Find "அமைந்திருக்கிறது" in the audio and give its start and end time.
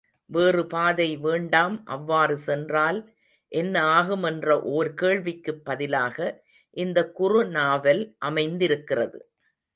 8.25-9.19